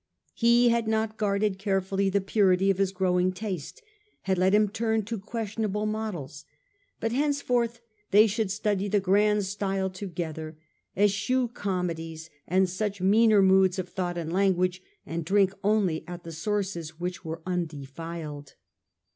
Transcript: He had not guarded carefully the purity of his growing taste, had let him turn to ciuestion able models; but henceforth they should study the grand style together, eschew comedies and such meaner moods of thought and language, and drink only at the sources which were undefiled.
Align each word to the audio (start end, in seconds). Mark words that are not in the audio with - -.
He 0.33 0.69
had 0.69 0.87
not 0.87 1.15
guarded 1.15 1.59
carefully 1.59 2.09
the 2.09 2.21
purity 2.21 2.71
of 2.71 2.79
his 2.79 2.91
growing 2.91 3.31
taste, 3.31 3.83
had 4.23 4.35
let 4.39 4.55
him 4.55 4.67
turn 4.67 5.05
to 5.05 5.19
ciuestion 5.19 5.63
able 5.63 5.85
models; 5.85 6.43
but 6.99 7.11
henceforth 7.11 7.81
they 8.09 8.25
should 8.25 8.49
study 8.49 8.87
the 8.87 8.99
grand 8.99 9.45
style 9.45 9.91
together, 9.91 10.57
eschew 10.97 11.49
comedies 11.49 12.31
and 12.47 12.67
such 12.67 12.99
meaner 12.99 13.43
moods 13.43 13.77
of 13.77 13.89
thought 13.89 14.17
and 14.17 14.33
language, 14.33 14.81
and 15.05 15.23
drink 15.23 15.53
only 15.63 16.03
at 16.07 16.23
the 16.23 16.31
sources 16.31 16.99
which 16.99 17.23
were 17.23 17.43
undefiled. 17.45 18.55